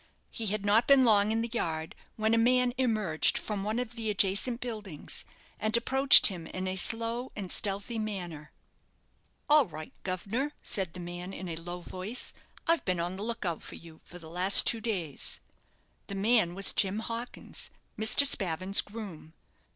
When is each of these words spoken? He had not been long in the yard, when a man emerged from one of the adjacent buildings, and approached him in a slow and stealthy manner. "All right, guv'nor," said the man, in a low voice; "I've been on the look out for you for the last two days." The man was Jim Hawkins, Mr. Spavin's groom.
He 0.31 0.47
had 0.47 0.65
not 0.65 0.87
been 0.87 1.05
long 1.05 1.31
in 1.31 1.41
the 1.43 1.51
yard, 1.53 1.93
when 2.15 2.33
a 2.33 2.37
man 2.39 2.73
emerged 2.75 3.37
from 3.37 3.63
one 3.63 3.77
of 3.77 3.93
the 3.93 4.09
adjacent 4.09 4.59
buildings, 4.59 5.25
and 5.59 5.77
approached 5.77 6.25
him 6.25 6.47
in 6.47 6.67
a 6.67 6.75
slow 6.75 7.31
and 7.35 7.51
stealthy 7.51 7.99
manner. 7.99 8.51
"All 9.47 9.67
right, 9.67 9.93
guv'nor," 10.03 10.53
said 10.63 10.95
the 10.95 10.99
man, 10.99 11.33
in 11.33 11.47
a 11.47 11.55
low 11.55 11.81
voice; 11.81 12.33
"I've 12.65 12.83
been 12.83 12.99
on 12.99 13.15
the 13.15 13.21
look 13.21 13.45
out 13.45 13.61
for 13.61 13.75
you 13.75 14.01
for 14.03 14.17
the 14.17 14.27
last 14.27 14.65
two 14.65 14.81
days." 14.81 15.39
The 16.07 16.15
man 16.15 16.55
was 16.55 16.71
Jim 16.73 16.97
Hawkins, 17.01 17.69
Mr. 17.95 18.25
Spavin's 18.25 18.81
groom. 18.81 19.35